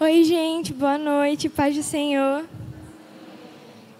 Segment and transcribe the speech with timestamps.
[0.00, 2.44] Oi, gente, boa noite, paz do Senhor.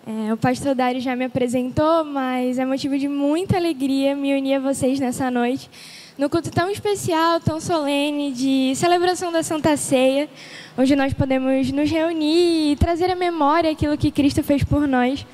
[0.05, 4.55] É, o pastor Dário já me apresentou, mas é motivo de muita alegria me unir
[4.55, 5.71] a vocês nessa noite,
[6.19, 10.29] no culto tão especial, tão solene, de celebração da Santa Ceia,
[10.77, 15.25] onde nós podemos nos reunir e trazer à memória aquilo que Cristo fez por nós.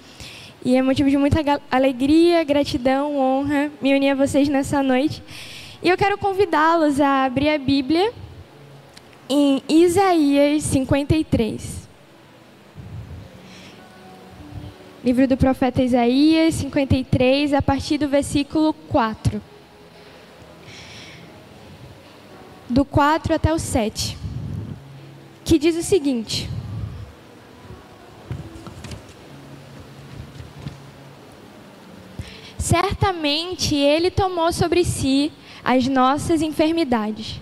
[0.63, 1.41] E é motivo de muita
[1.71, 5.23] alegria, gratidão, honra me unir a vocês nessa noite.
[5.83, 8.13] E eu quero convidá-los a abrir a Bíblia
[9.31, 11.89] em Isaías 53.
[15.05, 19.41] Livro do profeta Isaías 53, a partir do versículo 4.
[22.69, 24.19] Do 4 até o 7.
[25.45, 26.51] Que diz o seguinte:
[32.59, 35.31] Certamente ele tomou sobre si
[35.65, 37.41] as nossas enfermidades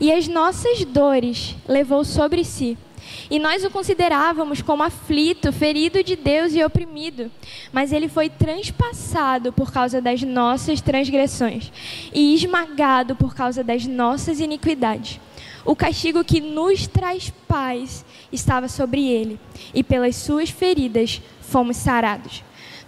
[0.00, 2.76] e as nossas dores levou sobre si.
[3.30, 7.30] E nós o considerávamos como aflito, ferido de Deus e oprimido.
[7.72, 11.72] Mas ele foi transpassado por causa das nossas transgressões
[12.12, 15.20] e esmagado por causa das nossas iniquidades.
[15.64, 19.38] O castigo que nos traz paz estava sobre ele,
[19.72, 22.42] e pelas suas feridas fomos sarados.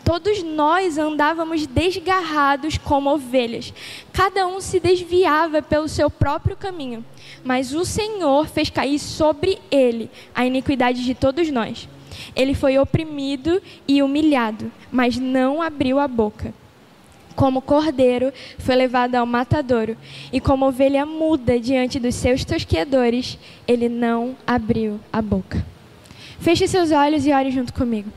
[0.04, 3.72] Todos nós andávamos desgarrados como ovelhas,
[4.12, 7.02] cada um se desviava pelo seu próprio caminho,
[7.42, 11.88] mas o Senhor fez cair sobre ele a iniquidade de todos nós.
[12.36, 16.52] Ele foi oprimido e humilhado, mas não abriu a boca.
[17.34, 19.96] Como cordeiro foi levado ao matadouro,
[20.30, 25.64] e como ovelha muda diante dos seus tosqueadores, ele não abriu a boca.
[26.38, 28.10] Feche seus olhos e ore junto comigo.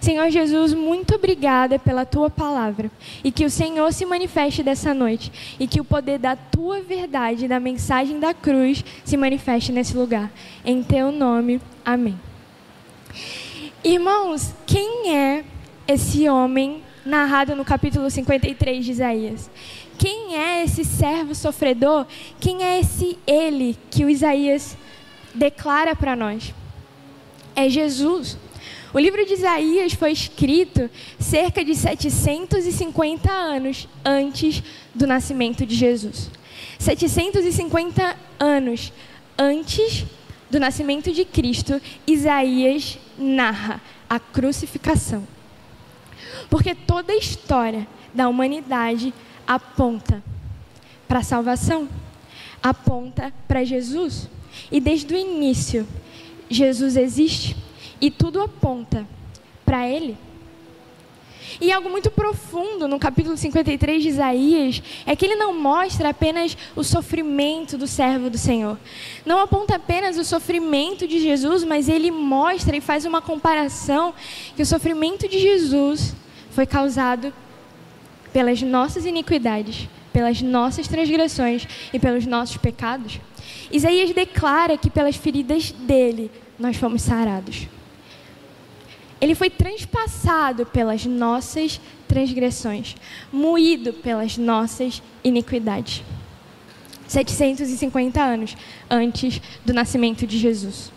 [0.00, 2.90] Senhor Jesus, muito obrigada pela tua palavra
[3.22, 7.48] e que o Senhor se manifeste dessa noite e que o poder da tua verdade,
[7.48, 10.30] da mensagem da cruz, se manifeste nesse lugar.
[10.64, 12.18] Em teu nome, amém.
[13.82, 15.44] Irmãos, quem é
[15.86, 19.50] esse homem narrado no capítulo 53 de Isaías?
[19.96, 22.06] Quem é esse servo sofredor?
[22.38, 24.76] Quem é esse ele que o Isaías
[25.34, 26.54] declara para nós?
[27.54, 28.38] É Jesus.
[28.92, 30.88] O livro de Isaías foi escrito
[31.18, 34.62] cerca de 750 anos antes
[34.94, 36.30] do nascimento de Jesus.
[36.78, 38.92] 750 anos
[39.36, 40.06] antes
[40.50, 45.26] do nascimento de Cristo, Isaías narra a crucificação.
[46.48, 49.12] Porque toda a história da humanidade
[49.46, 50.22] aponta
[51.06, 51.88] para a salvação,
[52.62, 54.28] aponta para Jesus.
[54.72, 55.86] E desde o início,
[56.48, 57.54] Jesus existe
[58.00, 59.06] e tudo aponta
[59.64, 60.16] para Ele.
[61.60, 66.56] E algo muito profundo no capítulo 53 de Isaías é que ele não mostra apenas
[66.76, 68.78] o sofrimento do servo do Senhor.
[69.24, 74.14] Não aponta apenas o sofrimento de Jesus, mas ele mostra e faz uma comparação
[74.54, 76.14] que o sofrimento de Jesus
[76.50, 77.32] foi causado
[78.32, 83.20] pelas nossas iniquidades, pelas nossas transgressões e pelos nossos pecados.
[83.70, 87.66] Isaías declara que pelas feridas dele nós fomos sarados.
[89.20, 92.96] Ele foi transpassado pelas nossas transgressões,
[93.32, 96.02] moído pelas nossas iniquidades.
[97.06, 98.56] 750 anos
[98.88, 100.92] antes do nascimento de Jesus.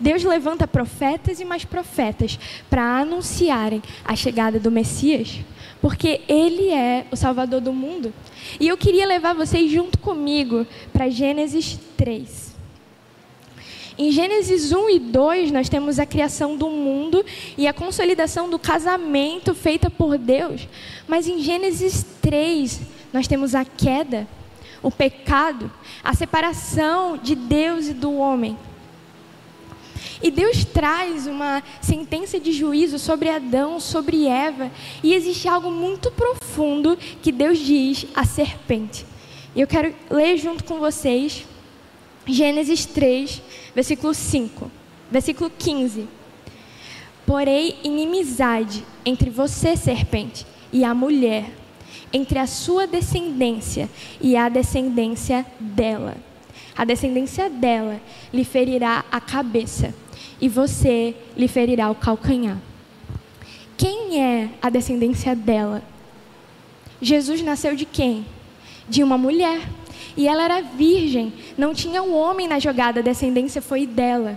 [0.00, 2.38] Deus levanta profetas e mais profetas
[2.70, 5.40] para anunciarem a chegada do Messias,
[5.80, 8.12] porque Ele é o Salvador do mundo.
[8.60, 12.47] E eu queria levar vocês junto comigo para Gênesis 3.
[13.98, 17.24] Em Gênesis 1 e 2, nós temos a criação do mundo
[17.56, 20.68] e a consolidação do casamento feita por Deus.
[21.08, 22.80] Mas em Gênesis 3,
[23.12, 24.28] nós temos a queda,
[24.80, 25.68] o pecado,
[26.04, 28.56] a separação de Deus e do homem.
[30.22, 34.70] E Deus traz uma sentença de juízo sobre Adão, sobre Eva,
[35.02, 39.04] e existe algo muito profundo que Deus diz à serpente.
[39.56, 41.44] E eu quero ler junto com vocês
[42.28, 43.42] Gênesis 3,
[43.74, 44.70] versículo 5,
[45.10, 46.06] versículo 15.
[47.24, 51.50] Porém, inimizade entre você, serpente, e a mulher,
[52.12, 53.88] entre a sua descendência
[54.20, 56.16] e a descendência dela.
[56.76, 58.00] A descendência dela
[58.32, 59.94] lhe ferirá a cabeça,
[60.40, 62.58] e você lhe ferirá o calcanhar.
[63.76, 65.82] Quem é a descendência dela?
[67.00, 68.26] Jesus nasceu de quem?
[68.88, 69.60] De uma mulher
[70.18, 74.36] e ela era virgem, não tinha um homem na jogada, a descendência foi dela.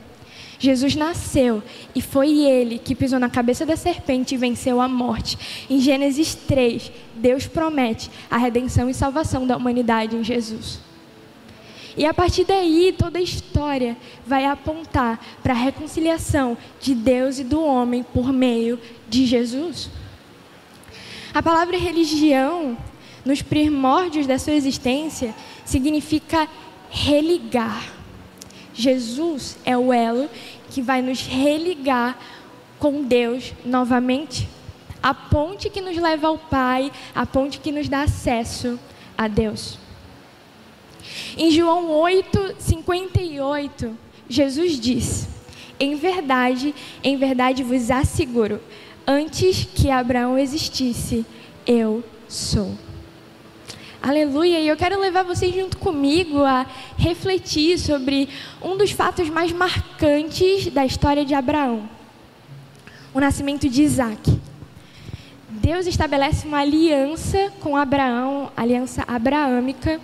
[0.59, 1.63] Jesus nasceu
[1.95, 5.65] e foi ele que pisou na cabeça da serpente e venceu a morte.
[5.67, 10.79] Em Gênesis 3, Deus promete a redenção e salvação da humanidade em Jesus.
[11.97, 17.43] E a partir daí, toda a história vai apontar para a reconciliação de Deus e
[17.43, 18.79] do homem por meio
[19.09, 19.89] de Jesus.
[21.33, 22.77] A palavra religião,
[23.25, 25.33] nos primórdios da sua existência,
[25.65, 26.47] significa
[26.89, 27.89] religar.
[28.73, 30.29] Jesus é o elo
[30.69, 32.17] que vai nos religar
[32.79, 34.47] com Deus novamente.
[35.01, 38.79] A ponte que nos leva ao Pai, a ponte que nos dá acesso
[39.17, 39.77] a Deus.
[41.37, 43.97] Em João 8, 58,
[44.29, 45.27] Jesus diz:
[45.79, 46.73] Em verdade,
[47.03, 48.61] em verdade vos asseguro,
[49.07, 51.25] antes que Abraão existisse,
[51.65, 52.77] eu sou.
[54.03, 54.59] Aleluia!
[54.59, 56.65] E eu quero levar vocês junto comigo a
[56.97, 58.27] refletir sobre
[58.59, 61.87] um dos fatos mais marcantes da história de Abraão:
[63.13, 64.39] o nascimento de Isaac.
[65.47, 70.01] Deus estabelece uma aliança com Abraão, aliança abraâmica,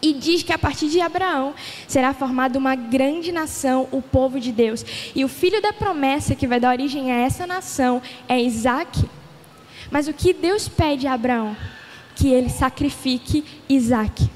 [0.00, 1.54] e diz que a partir de Abraão
[1.86, 4.82] será formada uma grande nação, o povo de Deus.
[5.14, 9.04] E o filho da promessa que vai dar origem a essa nação é Isaac.
[9.90, 11.54] Mas o que Deus pede a Abraão?
[12.16, 14.28] Que ele sacrifique Isaac.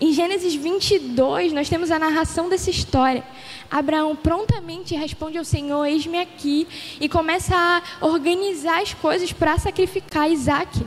[0.00, 3.22] Em Gênesis 22, nós temos a narração dessa história.
[3.70, 6.66] Abraão prontamente responde ao Senhor: Eis-me aqui,
[6.98, 10.84] e começa a organizar as coisas para sacrificar Isaac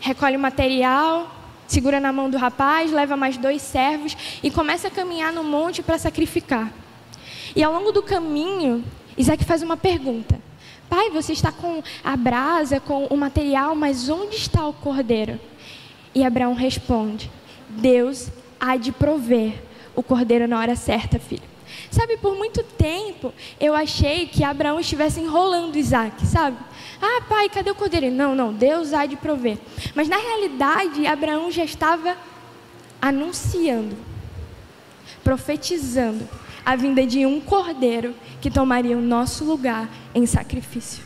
[0.00, 1.30] recolhe o material,
[1.66, 5.82] segura na mão do rapaz, leva mais dois servos e começa a caminhar no monte
[5.82, 6.72] para sacrificar.
[7.54, 8.84] E ao longo do caminho,
[9.16, 10.40] Isaac faz uma pergunta:
[10.88, 15.38] Pai, você está com a brasa, com o material, mas onde está o cordeiro?
[16.14, 17.30] E Abraão responde:
[17.68, 19.62] Deus há de prover
[19.94, 21.42] o cordeiro na hora certa, filho.
[21.90, 26.56] Sabe, por muito tempo eu achei que Abraão estivesse enrolando Isaac, sabe?
[27.00, 28.10] Ah, pai, cadê o cordeiro?
[28.10, 29.58] Não, não, Deus há de prover.
[29.94, 32.16] Mas na realidade, Abraão já estava
[33.00, 33.96] anunciando,
[35.22, 36.28] profetizando
[36.68, 41.02] a vinda de um cordeiro que tomaria o nosso lugar em sacrifício.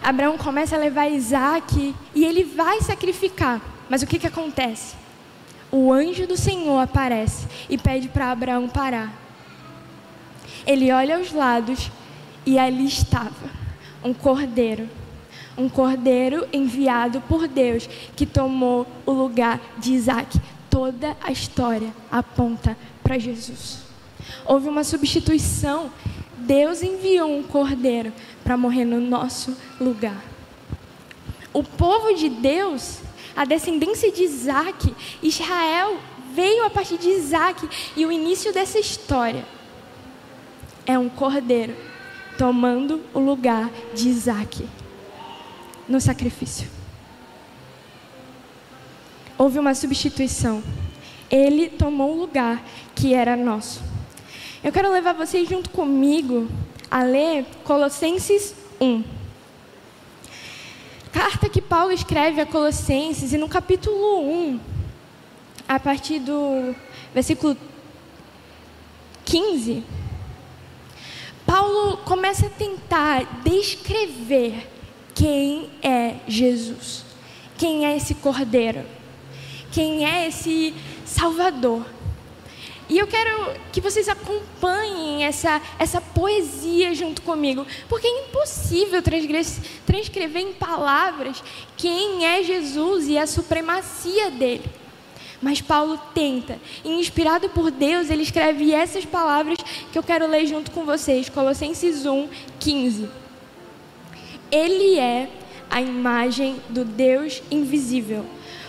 [0.00, 3.60] Abraão começa a levar Isaac e ele vai sacrificar.
[3.88, 4.94] Mas o que, que acontece?
[5.72, 9.12] O anjo do Senhor aparece e pede para Abraão parar.
[10.64, 11.90] Ele olha aos lados
[12.46, 13.50] e ali estava
[14.04, 14.88] um cordeiro.
[15.58, 20.40] Um cordeiro enviado por Deus que tomou o lugar de Isaac.
[20.70, 22.76] Toda a história aponta
[23.10, 23.78] para Jesus.
[24.46, 25.90] Houve uma substituição.
[26.38, 28.12] Deus enviou um cordeiro
[28.44, 30.24] para morrer no nosso lugar.
[31.52, 33.00] O povo de Deus,
[33.34, 35.98] a descendência de Isaac, Israel
[36.32, 39.44] veio a partir de Isaac e o início dessa história
[40.86, 41.74] é um cordeiro
[42.38, 44.68] tomando o lugar de Isaac
[45.88, 46.68] no sacrifício.
[49.36, 50.62] Houve uma substituição.
[51.30, 52.62] Ele tomou o lugar
[52.94, 53.82] que era nosso.
[54.62, 56.48] Eu quero levar vocês junto comigo
[56.90, 59.04] a ler Colossenses 1.
[61.12, 64.60] Carta que Paulo escreve a Colossenses, e no capítulo 1,
[65.68, 66.74] a partir do
[67.14, 67.56] versículo
[69.24, 69.82] 15,
[71.46, 74.68] Paulo começa a tentar descrever
[75.14, 77.04] quem é Jesus,
[77.56, 78.84] quem é esse cordeiro,
[79.72, 80.74] quem é esse
[81.10, 81.84] Salvador.
[82.88, 89.00] E eu quero que vocês acompanhem essa, essa poesia junto comigo, porque é impossível
[89.86, 91.42] transcrever em palavras
[91.76, 94.64] quem é Jesus e a supremacia dele.
[95.42, 99.58] Mas Paulo tenta, e inspirado por Deus, ele escreve essas palavras
[99.92, 103.08] que eu quero ler junto com vocês, Colossenses 1, 15.
[104.50, 105.28] Ele é
[105.70, 108.26] a imagem do Deus invisível,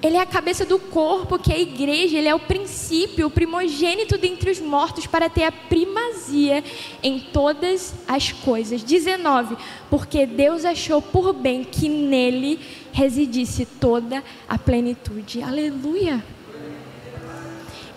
[0.00, 3.30] Ele é a cabeça do corpo, que é a igreja, ele é o princípio, o
[3.30, 6.62] primogênito dentre os mortos, para ter a primazia
[7.02, 8.84] em todas as coisas.
[8.84, 9.56] 19.
[9.90, 12.60] Porque Deus achou por bem que nele
[12.92, 15.42] residisse toda a plenitude.
[15.42, 16.24] Aleluia!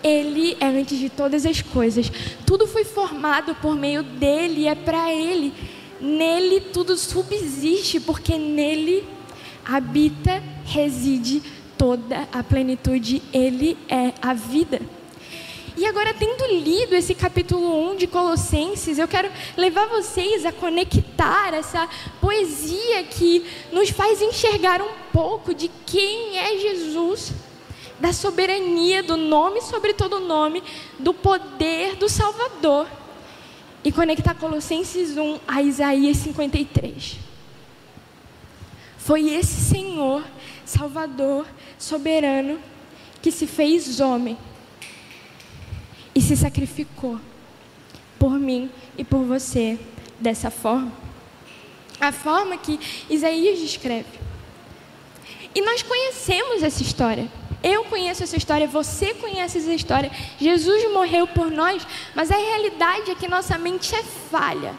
[0.02, 2.10] Ele é antes de todas as coisas.
[2.44, 5.54] Tudo foi formado por meio dele, é para ele.
[6.00, 9.04] Nele tudo subsiste, porque nele
[9.64, 11.40] habita, reside
[11.82, 13.20] toda a plenitude.
[13.32, 14.80] Ele é a vida.
[15.76, 21.52] E agora, tendo lido esse capítulo 1 de Colossenses, eu quero levar vocês a conectar
[21.52, 21.88] essa
[22.20, 27.32] poesia que nos faz enxergar um pouco de quem é Jesus,
[27.98, 30.62] da soberania, do nome sobre todo nome,
[31.00, 32.86] do poder do Salvador.
[33.82, 37.16] E conectar Colossenses 1 a Isaías 53.
[38.98, 40.22] Foi esse Senhor,
[40.64, 41.46] Salvador,
[41.78, 42.58] soberano,
[43.20, 44.36] que se fez homem
[46.14, 47.18] e se sacrificou
[48.18, 49.78] por mim e por você
[50.20, 50.92] dessa forma.
[52.00, 52.78] A forma que
[53.08, 54.20] Isaías descreve.
[55.54, 57.30] E nós conhecemos essa história.
[57.62, 60.10] Eu conheço essa história, você conhece essa história.
[60.38, 64.74] Jesus morreu por nós, mas a realidade é que nossa mente é falha.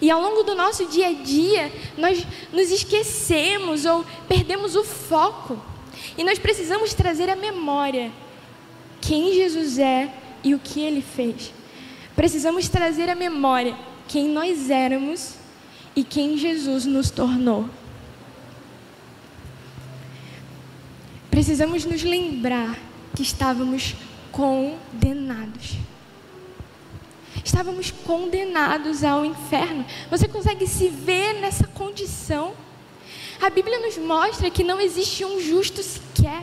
[0.00, 5.60] E ao longo do nosso dia a dia, nós nos esquecemos ou perdemos o foco.
[6.16, 8.10] E nós precisamos trazer à memória
[9.00, 11.52] quem Jesus é e o que ele fez.
[12.16, 13.76] Precisamos trazer à memória
[14.08, 15.34] quem nós éramos
[15.94, 17.68] e quem Jesus nos tornou.
[21.30, 22.78] Precisamos nos lembrar
[23.14, 23.94] que estávamos
[24.32, 25.76] condenados.
[27.44, 29.84] Estávamos condenados ao inferno.
[30.10, 32.52] Você consegue se ver nessa condição?
[33.40, 36.42] A Bíblia nos mostra que não existe um justo sequer.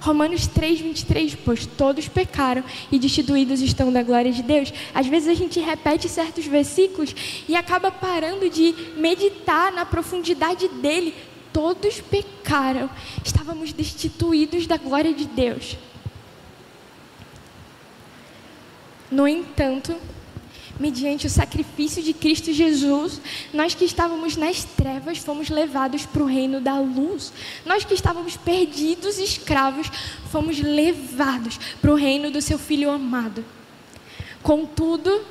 [0.00, 4.72] Romanos 3, 23, pois todos pecaram e destituídos estão da glória de Deus.
[4.94, 7.14] Às vezes a gente repete certos versículos
[7.48, 11.14] e acaba parando de meditar na profundidade dele.
[11.52, 12.88] Todos pecaram,
[13.24, 15.76] estávamos destituídos da glória de Deus.
[19.10, 19.96] No entanto,
[20.78, 23.20] mediante o sacrifício de Cristo Jesus,
[23.52, 27.32] nós que estávamos nas trevas fomos levados para o reino da luz.
[27.64, 29.90] Nós que estávamos perdidos, escravos,
[30.30, 33.44] fomos levados para o reino do seu Filho amado.
[34.42, 35.24] Contudo,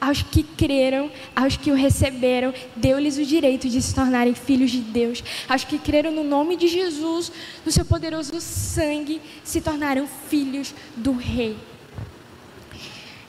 [0.00, 4.80] aos que creram, aos que o receberam, deu-lhes o direito de se tornarem filhos de
[4.80, 5.22] Deus.
[5.48, 7.30] Aos que creram no nome de Jesus,
[7.64, 11.56] no seu poderoso sangue, se tornaram filhos do Rei.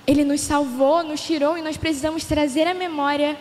[0.06, 3.38] Ele nos salvou, nos tirou e nós precisamos trazer à memória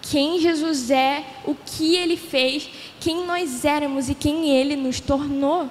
[0.00, 2.68] quem Jesus é, o que ele fez,
[3.00, 5.68] quem nós éramos e quem ele nos tornou.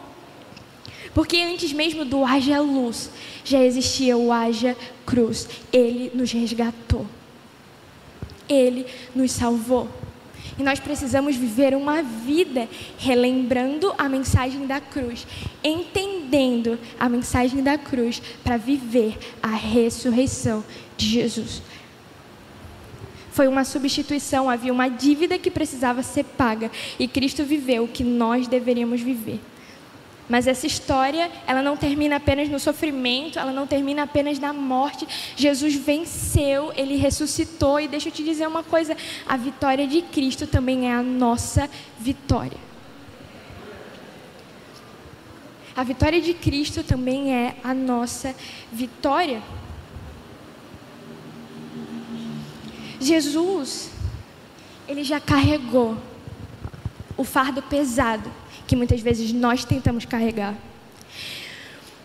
[1.14, 3.10] Porque antes mesmo do haja luz,
[3.46, 5.48] já existia o haja cruz.
[5.72, 7.06] Ele nos resgatou.
[8.50, 9.88] Ele nos salvou.
[10.58, 15.26] E nós precisamos viver uma vida relembrando a mensagem da cruz,
[15.64, 20.64] entendendo a mensagem da cruz para viver a ressurreição
[20.96, 21.62] de Jesus.
[23.32, 26.70] Foi uma substituição, havia uma dívida que precisava ser paga
[27.00, 29.40] e Cristo viveu o que nós deveríamos viver.
[30.30, 35.08] Mas essa história, ela não termina apenas no sofrimento, ela não termina apenas na morte.
[35.36, 38.96] Jesus venceu, ele ressuscitou e deixa eu te dizer uma coisa,
[39.28, 42.58] a vitória de Cristo também é a nossa vitória.
[45.76, 48.34] A vitória de Cristo também é a nossa
[48.72, 49.42] vitória.
[53.00, 53.92] Jesus,
[54.88, 55.98] ele já carregou
[57.18, 58.32] o fardo pesado
[58.68, 60.56] que muitas vezes nós tentamos carregar.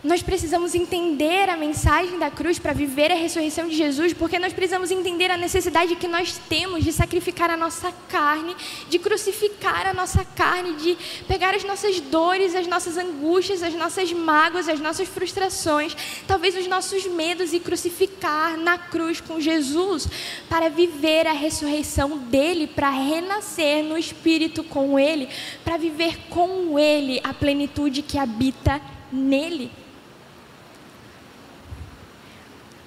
[0.02, 4.52] Nós precisamos entender a mensagem da cruz para viver a ressurreição de Jesus, porque nós
[4.52, 8.54] precisamos entender a necessidade que nós temos de sacrificar a nossa carne,
[8.88, 14.12] de crucificar a nossa carne, de pegar as nossas dores, as nossas angústias, as nossas
[14.12, 15.96] mágoas, as nossas frustrações,
[16.28, 20.06] talvez os nossos medos e crucificar na cruz com Jesus
[20.48, 25.28] para viver a ressurreição dele, para renascer no espírito com ele,
[25.64, 28.80] para viver com ele a plenitude que habita
[29.12, 29.87] nele.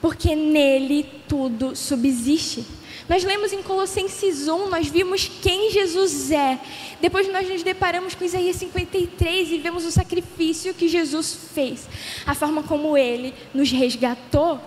[0.01, 2.65] Porque nele tudo subsiste.
[3.07, 6.59] Nós lemos em Colossenses 1, nós vimos quem Jesus é.
[7.01, 11.87] Depois nós nos deparamos com Isaías 53 e vemos o sacrifício que Jesus fez,
[12.25, 14.59] a forma como ele nos resgatou,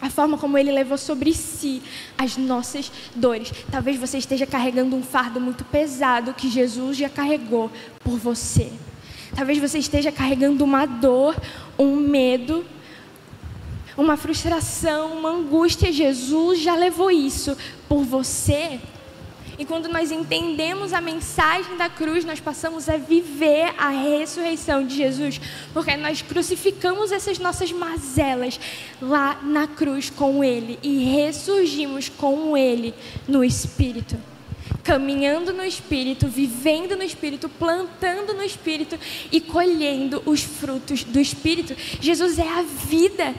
[0.00, 1.80] a forma como ele levou sobre si
[2.18, 3.52] as nossas dores.
[3.70, 7.70] Talvez você esteja carregando um fardo muito pesado que Jesus já carregou
[8.02, 8.72] por você.
[9.36, 11.36] Talvez você esteja carregando uma dor,
[11.78, 12.66] um medo,
[13.96, 15.92] uma frustração, uma angústia.
[15.92, 17.56] Jesus já levou isso
[17.88, 18.80] por você.
[19.58, 24.96] E quando nós entendemos a mensagem da cruz, nós passamos a viver a ressurreição de
[24.96, 25.40] Jesus,
[25.74, 28.58] porque nós crucificamos essas nossas mazelas
[29.00, 32.94] lá na cruz com Ele e ressurgimos com Ele
[33.28, 34.16] no Espírito.
[34.82, 38.98] caminhando no Espírito, vivendo no Espírito, plantando no Espírito
[39.30, 41.76] e colhendo os frutos do Espírito.
[42.00, 43.32] Jesus é a vida.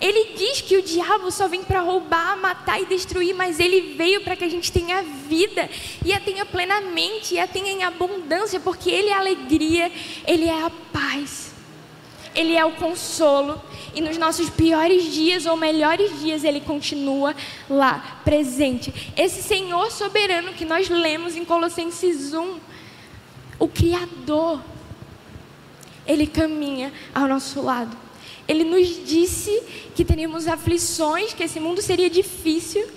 [0.00, 4.20] Ele diz que o diabo só vem para roubar, matar e destruir, mas ele veio
[4.20, 5.68] para que a gente tenha vida
[6.04, 9.90] e a tenha plenamente, e a tenha em abundância, porque ele é a alegria,
[10.24, 11.52] ele é a paz,
[12.32, 13.60] ele é o consolo.
[13.92, 17.34] E nos nossos piores dias ou melhores dias, ele continua
[17.68, 19.12] lá, presente.
[19.16, 22.58] Esse Senhor soberano que nós lemos em Colossenses 1,
[23.58, 24.62] o Criador,
[26.06, 28.07] ele caminha ao nosso lado.
[28.48, 29.62] Ele nos disse
[29.94, 32.88] que teríamos aflições, que esse mundo seria difícil.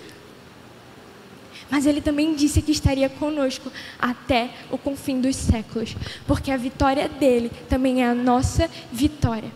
[1.70, 7.08] Mas ele também disse que estaria conosco até o confim dos séculos, porque a vitória
[7.08, 9.52] dele também é a nossa vitória.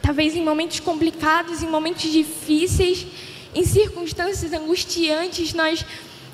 [0.00, 3.06] Talvez em momentos complicados, em momentos difíceis,
[3.54, 5.84] em circunstâncias angustiantes, nós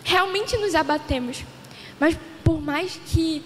[0.05, 1.45] realmente nos abatemos.
[2.01, 3.43] Mas por mais que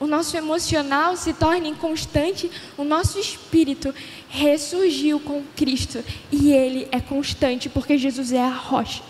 [0.00, 3.94] o nosso emocional se torne inconstante, o nosso espírito
[4.30, 6.02] ressurgiu com Cristo
[6.32, 9.02] e ele é constante porque Jesus é a rocha.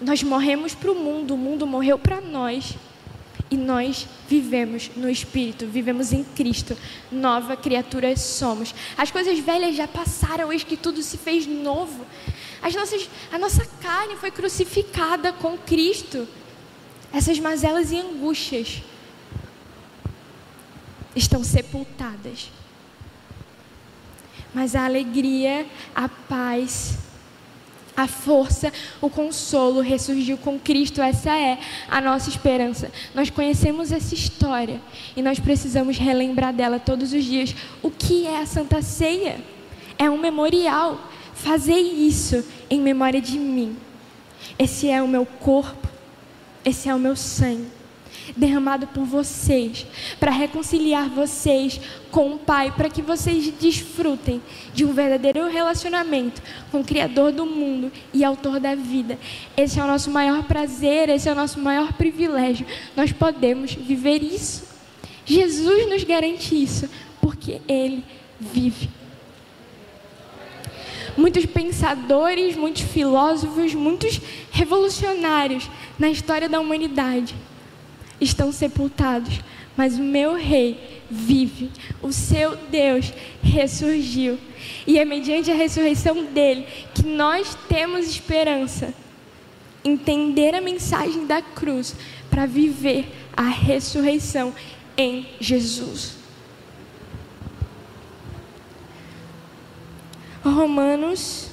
[0.00, 2.76] Nós morremos para o mundo, o mundo morreu para nós.
[3.50, 6.76] E nós vivemos no Espírito, vivemos em Cristo,
[7.12, 8.74] nova criatura somos.
[8.96, 12.04] As coisas velhas já passaram, eis que tudo se fez novo.
[12.60, 16.26] As nossas, a nossa carne foi crucificada com Cristo
[17.14, 18.82] essas mazelas e angústias
[21.14, 22.50] estão sepultadas.
[24.52, 26.98] Mas a alegria, a paz,
[27.96, 31.00] a força, o consolo ressurgiu com Cristo.
[31.00, 32.90] Essa é a nossa esperança.
[33.14, 34.80] Nós conhecemos essa história
[35.16, 37.54] e nós precisamos relembrar dela todos os dias.
[37.80, 39.40] O que é a Santa Ceia?
[39.96, 41.00] É um memorial.
[41.32, 43.76] Fazer isso em memória de mim.
[44.58, 45.93] Esse é o meu corpo
[46.64, 47.66] esse é o meu sangue,
[48.36, 49.86] derramado por vocês,
[50.18, 51.80] para reconciliar vocês
[52.10, 54.40] com o Pai, para que vocês desfrutem
[54.72, 59.18] de um verdadeiro relacionamento com o Criador do mundo e Autor da vida.
[59.56, 62.66] Esse é o nosso maior prazer, esse é o nosso maior privilégio.
[62.96, 64.64] Nós podemos viver isso.
[65.26, 66.88] Jesus nos garante isso,
[67.20, 68.04] porque Ele
[68.40, 68.88] vive
[71.16, 77.34] muitos pensadores, muitos filósofos, muitos revolucionários na história da humanidade
[78.20, 79.40] estão sepultados,
[79.76, 81.70] mas o meu rei vive,
[82.02, 83.12] o seu Deus
[83.42, 84.38] ressurgiu.
[84.86, 88.94] E é mediante a ressurreição dele que nós temos esperança.
[89.84, 91.94] Entender a mensagem da cruz
[92.30, 94.54] para viver a ressurreição
[94.96, 96.23] em Jesus.
[100.44, 101.48] Romanos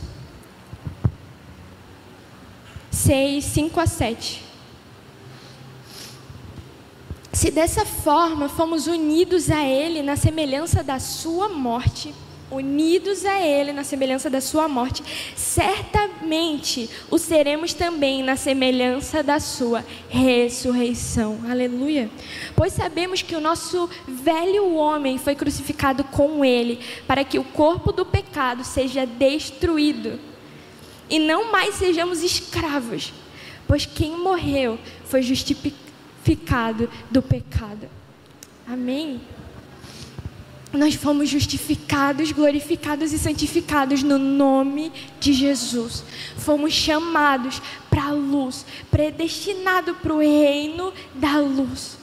[2.91, 4.43] 6, 5 a 7.
[7.33, 12.13] Se dessa forma fomos unidos a Ele na semelhança da Sua morte,
[12.51, 15.03] unidos a Ele na semelhança da Sua morte,
[15.35, 21.39] certamente o seremos também na semelhança da Sua ressurreição.
[21.49, 22.09] Aleluia.
[22.55, 27.91] Pois sabemos que o nosso velho homem foi crucificado com Ele, para que o corpo
[27.91, 30.19] do pecado seja destruído
[31.09, 33.13] e não mais sejamos escravos,
[33.67, 37.89] pois quem morreu foi justificado do pecado.
[38.67, 39.19] Amém
[40.77, 46.03] nós fomos justificados, glorificados e santificados no nome de Jesus.
[46.37, 51.97] Fomos chamados para a luz, predestinados para o reino da luz.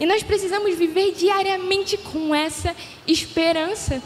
[0.00, 2.74] E nós precisamos viver diariamente com essa
[3.06, 4.02] esperança.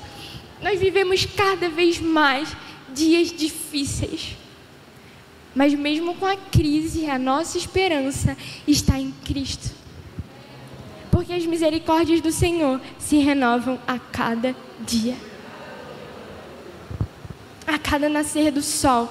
[0.60, 2.56] Nós vivemos cada vez mais
[2.92, 4.36] dias difíceis.
[5.54, 9.75] Mas mesmo com a crise, a nossa esperança está em Cristo
[11.16, 15.16] porque as misericórdias do Senhor se renovam a cada dia.
[17.66, 19.10] A cada nascer do sol,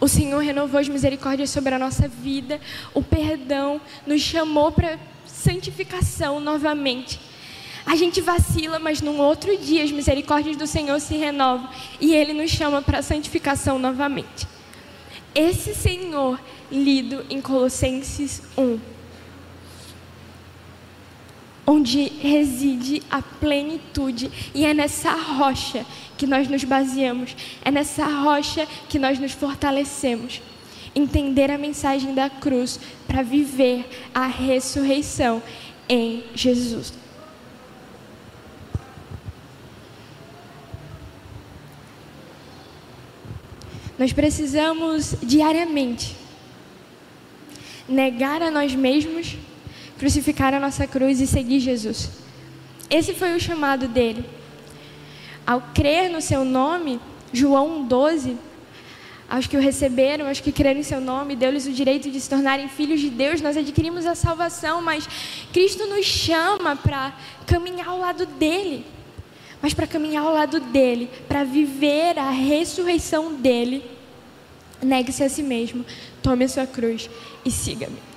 [0.00, 2.58] o Senhor renovou as misericórdias sobre a nossa vida,
[2.94, 7.20] o perdão nos chamou para santificação novamente.
[7.84, 11.68] A gente vacila, mas num outro dia as misericórdias do Senhor se renovam
[12.00, 14.48] e Ele nos chama para santificação novamente.
[15.34, 19.01] Esse Senhor, lido em Colossenses 1,
[21.66, 24.30] onde reside a plenitude.
[24.54, 30.40] E é nessa rocha que nós nos baseamos, é nessa rocha que nós nos fortalecemos.
[30.94, 35.42] Entender a mensagem da cruz para viver a ressurreição
[35.88, 36.92] em Jesus.
[43.98, 46.16] Nós precisamos diariamente
[47.88, 49.36] negar a nós mesmos,
[50.02, 52.10] crucificar a nossa cruz e seguir Jesus.
[52.90, 54.24] Esse foi o chamado dele.
[55.46, 56.98] Ao crer no seu nome,
[57.32, 58.36] João 12,
[59.30, 62.28] aos que o receberam, aos que creram em seu nome, deu-lhes o direito de se
[62.28, 65.08] tornarem filhos de Deus, nós adquirimos a salvação, mas
[65.52, 67.12] Cristo nos chama para
[67.46, 68.84] caminhar ao lado dele.
[69.62, 73.88] Mas para caminhar ao lado dele, para viver a ressurreição dele,
[74.82, 75.86] negue-se a si mesmo,
[76.20, 77.08] tome a sua cruz
[77.44, 78.11] e siga-me.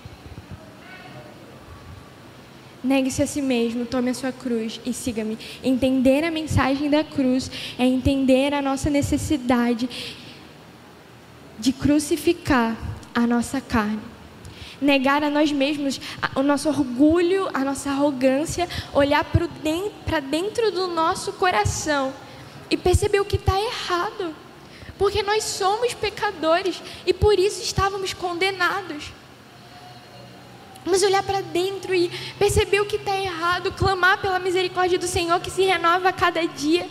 [2.85, 5.39] Negue-se a si mesmo, tome a sua cruz e siga-me.
[5.63, 9.89] Entender a mensagem da cruz é entender a nossa necessidade
[11.57, 12.77] de crucificar
[13.15, 13.99] a nossa carne.
[14.79, 15.99] Negar a nós mesmos
[16.35, 19.25] o nosso orgulho, a nossa arrogância, olhar
[20.05, 22.13] para dentro do nosso coração
[22.69, 24.35] e perceber o que está errado.
[24.95, 29.11] Porque nós somos pecadores e por isso estávamos condenados.
[30.85, 35.39] Mas olhar para dentro e perceber o que está errado, clamar pela misericórdia do Senhor
[35.39, 36.87] que se renova a cada dia.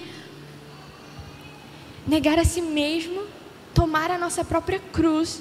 [2.07, 3.23] Negar a si mesmo
[3.73, 5.41] tomar a nossa própria cruz,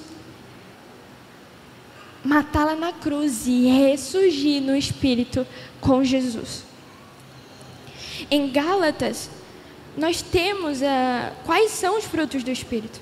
[2.24, 5.46] matá-la na cruz e ressurgir no Espírito
[5.80, 6.64] com Jesus.
[8.30, 9.30] Em Gálatas,
[9.96, 10.84] nós temos uh,
[11.44, 13.00] quais são os frutos do Espírito.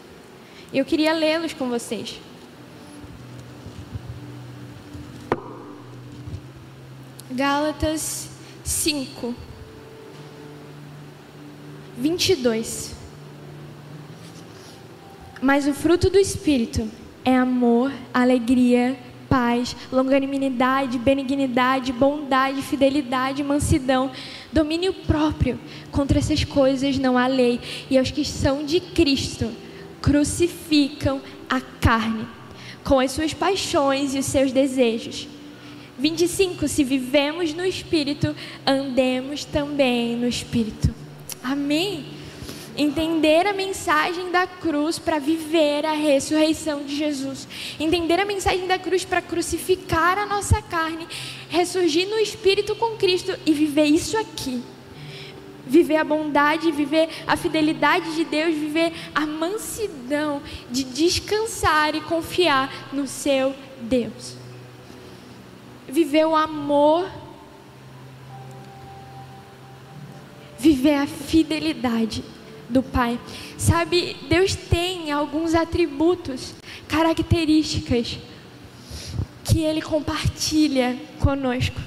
[0.73, 2.21] Eu queria lê-los com vocês.
[7.35, 8.29] Gálatas
[8.63, 9.35] 5,
[11.97, 12.95] 22.
[15.41, 16.89] Mas o fruto do Espírito
[17.25, 18.99] é amor, alegria,
[19.31, 24.11] paz, longanimidade, benignidade, bondade, fidelidade, mansidão,
[24.53, 25.59] domínio próprio.
[25.91, 27.59] Contra essas coisas não há lei.
[27.91, 29.51] E aos que são de Cristo
[30.03, 32.27] crucificam a carne
[32.85, 35.29] com as suas paixões e os seus desejos.
[36.03, 36.67] 25.
[36.67, 38.35] Se vivemos no Espírito,
[38.67, 40.93] andemos também no Espírito.
[41.43, 42.05] Amém
[42.77, 47.47] entender a mensagem da cruz para viver a ressurreição de Jesus,
[47.79, 51.07] entender a mensagem da cruz para crucificar a nossa carne,
[51.51, 54.63] ressurgir no Espírito com Cristo e viver isso aqui.
[55.65, 62.89] Viver a bondade, viver a fidelidade de Deus, viver a mansidão de descansar e confiar
[62.93, 64.42] no seu Deus.
[65.93, 67.09] Viver o amor,
[70.59, 72.25] viver a fidelidade
[72.69, 73.21] do Pai.
[73.59, 76.55] Sabe, Deus tem alguns atributos,
[76.89, 78.19] características
[79.45, 81.81] que Ele compartilha conosco.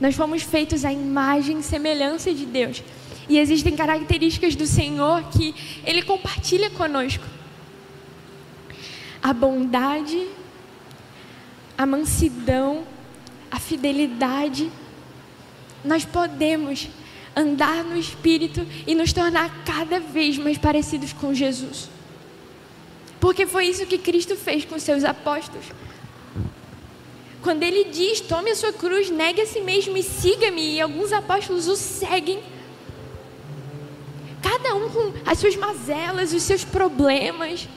[0.00, 2.82] Nós fomos feitos à imagem e semelhança de Deus.
[3.28, 7.24] E existem características do Senhor que Ele compartilha conosco.
[9.22, 10.26] A bondade,
[11.76, 12.84] a mansidão,
[13.50, 14.70] a fidelidade.
[15.84, 16.88] Nós podemos
[17.34, 21.88] andar no Espírito e nos tornar cada vez mais parecidos com Jesus.
[23.18, 25.66] Porque foi isso que Cristo fez com seus apóstolos.
[27.42, 31.12] Quando ele diz: tome a sua cruz, negue a si mesmo e siga-me, e alguns
[31.12, 32.42] apóstolos o seguem,
[34.42, 37.68] cada um com as suas mazelas, os seus problemas,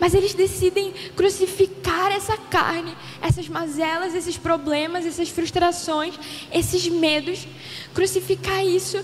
[0.00, 6.14] mas eles decidem crucificar essa carne, essas mazelas, esses problemas, essas frustrações,
[6.52, 7.46] esses medos,
[7.94, 9.02] crucificar isso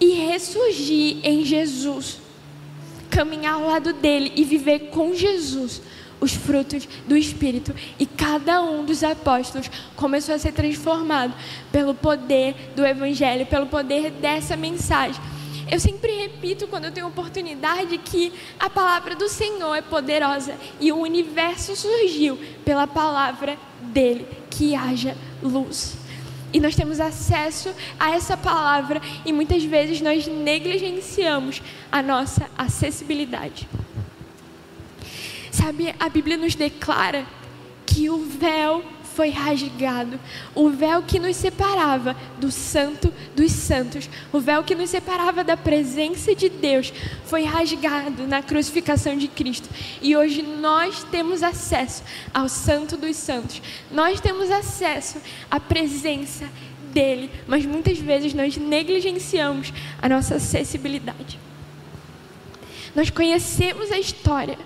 [0.00, 2.18] e ressurgir em Jesus.
[3.10, 5.80] Caminhar ao lado dele e viver com Jesus
[6.20, 7.74] os frutos do Espírito.
[7.98, 11.34] E cada um dos apóstolos começou a ser transformado
[11.70, 15.20] pelo poder do Evangelho, pelo poder dessa mensagem.
[15.70, 20.92] Eu sempre repito quando eu tenho oportunidade que a palavra do Senhor é poderosa e
[20.92, 25.96] o universo surgiu pela palavra dele, que haja luz.
[26.52, 33.68] E nós temos acesso a essa palavra e muitas vezes nós negligenciamos a nossa acessibilidade.
[35.50, 37.26] Sabe, a Bíblia nos declara
[37.86, 40.18] que o véu foi rasgado.
[40.54, 45.56] O véu que nos separava do Santo dos Santos, o véu que nos separava da
[45.56, 46.92] presença de Deus,
[47.24, 49.68] foi rasgado na crucificação de Cristo.
[50.02, 53.62] E hoje nós temos acesso ao Santo dos Santos.
[53.90, 55.18] Nós temos acesso
[55.50, 56.48] à presença
[56.92, 61.38] dele, mas muitas vezes nós negligenciamos a nossa acessibilidade.
[62.94, 64.58] Nós conhecemos a história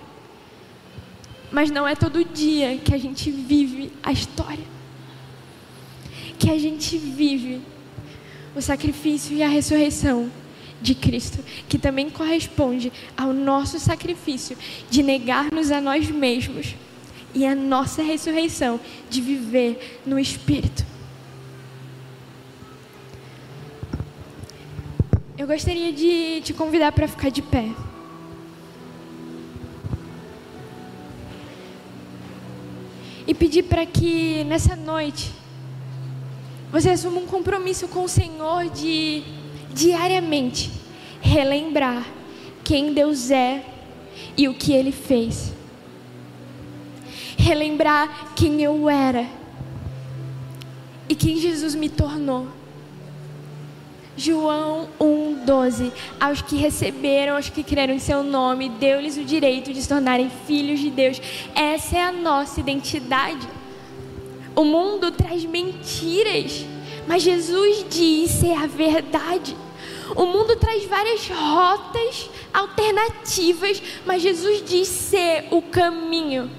[1.51, 4.65] mas não é todo dia que a gente vive a história.
[6.37, 7.61] Que a gente vive
[8.55, 10.31] o sacrifício e a ressurreição
[10.81, 14.57] de Cristo, que também corresponde ao nosso sacrifício
[14.89, 16.75] de negar-nos a nós mesmos
[17.33, 20.85] e a nossa ressurreição de viver no Espírito.
[25.37, 27.69] Eu gostaria de te convidar para ficar de pé.
[33.29, 35.31] E pedir para que nessa noite
[36.71, 39.21] você assuma um compromisso com o Senhor de
[39.71, 40.71] diariamente
[41.21, 42.07] relembrar
[42.63, 43.63] quem Deus é
[44.35, 45.53] e o que Ele fez.
[47.37, 49.27] Relembrar quem eu era
[51.07, 52.47] e quem Jesus me tornou.
[54.19, 55.91] João 1,12.
[56.19, 60.29] Aos que receberam, aos que creram em seu nome, deu-lhes o direito de se tornarem
[60.45, 61.21] filhos de Deus.
[61.55, 63.47] Essa é a nossa identidade.
[64.55, 66.65] O mundo traz mentiras
[67.09, 69.57] mas Jesus diz ser a verdade.
[70.15, 76.51] O mundo traz várias rotas alternativas, mas Jesus diz ser o caminho.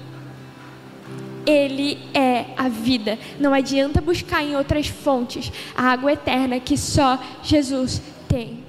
[1.45, 3.17] Ele é a vida.
[3.39, 8.63] Não adianta buscar em outras fontes a água eterna que só Jesus tem.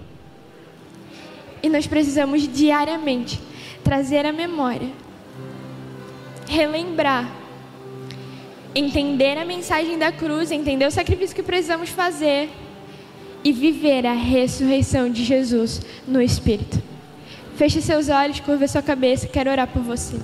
[1.63, 3.41] E nós precisamos diariamente
[3.85, 4.91] trazer a memória,
[6.49, 7.43] relembrar
[8.75, 12.51] entender a mensagem da cruz, entender o sacrifício que precisamos fazer
[13.45, 16.83] e viver a ressurreição de Jesus no Espírito.
[17.57, 20.17] Feche seus olhos, curva sua cabeça, quero orar por você.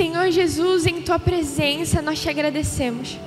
[0.00, 3.18] Senhor Jesus, em tua presença nós te agradecemos.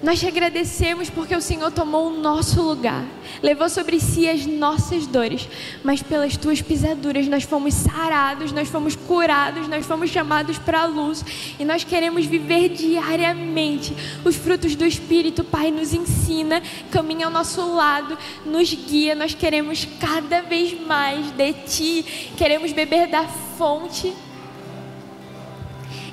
[0.00, 3.04] Nós te agradecemos porque o Senhor tomou o nosso lugar,
[3.42, 5.48] levou sobre si as nossas dores,
[5.82, 10.86] mas pelas tuas pisaduras nós fomos sarados, nós fomos curados, nós fomos chamados para a
[10.86, 11.24] luz
[11.58, 13.92] e nós queremos viver diariamente
[14.24, 15.42] os frutos do Espírito.
[15.42, 18.16] Pai, nos ensina, caminha ao nosso lado,
[18.46, 19.16] nos guia.
[19.16, 23.26] Nós queremos cada vez mais de Ti, queremos beber da
[23.58, 24.14] fonte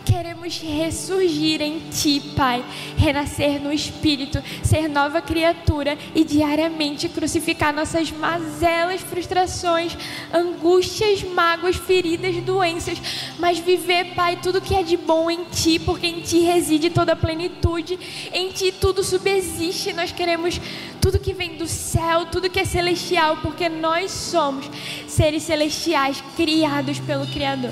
[0.09, 2.65] queremos ressurgir em Ti, Pai,
[2.97, 9.95] renascer no Espírito, ser nova criatura e diariamente crucificar nossas mazelas, frustrações,
[10.33, 12.99] angústias, mágoas, feridas, doenças,
[13.37, 17.13] mas viver, Pai, tudo que é de bom em Ti, porque em Ti reside toda
[17.13, 17.99] a plenitude,
[18.33, 19.93] em Ti tudo subsiste.
[19.93, 20.59] Nós queremos
[20.99, 24.69] tudo que vem do céu, tudo que é celestial, porque nós somos
[25.07, 27.71] seres celestiais criados pelo Criador.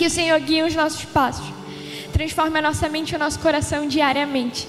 [0.00, 1.44] Que o Senhor guie os nossos passos.
[2.10, 4.66] Transforme a nossa mente e o nosso coração diariamente.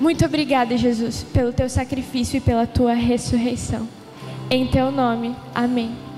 [0.00, 3.86] Muito obrigada, Jesus, pelo teu sacrifício e pela tua ressurreição.
[4.50, 5.36] Em teu nome.
[5.54, 6.09] Amém.